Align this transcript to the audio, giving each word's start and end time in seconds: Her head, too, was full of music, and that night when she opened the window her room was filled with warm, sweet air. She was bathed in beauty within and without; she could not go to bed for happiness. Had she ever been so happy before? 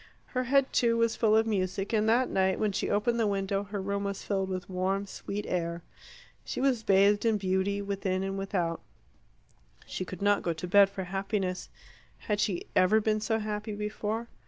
Her 0.33 0.45
head, 0.45 0.73
too, 0.73 0.97
was 0.97 1.15
full 1.15 1.37
of 1.37 1.45
music, 1.45 1.93
and 1.93 2.09
that 2.09 2.27
night 2.27 2.59
when 2.59 2.71
she 2.71 2.89
opened 2.89 3.19
the 3.19 3.27
window 3.27 3.65
her 3.65 3.79
room 3.79 4.05
was 4.05 4.23
filled 4.23 4.49
with 4.49 4.67
warm, 4.67 5.05
sweet 5.05 5.45
air. 5.47 5.83
She 6.43 6.59
was 6.59 6.81
bathed 6.81 7.23
in 7.23 7.37
beauty 7.37 7.83
within 7.83 8.23
and 8.23 8.35
without; 8.35 8.81
she 9.85 10.03
could 10.03 10.23
not 10.23 10.41
go 10.41 10.53
to 10.53 10.67
bed 10.67 10.89
for 10.89 11.03
happiness. 11.03 11.69
Had 12.17 12.39
she 12.39 12.65
ever 12.75 12.99
been 12.99 13.21
so 13.21 13.37
happy 13.37 13.75
before? 13.75 14.27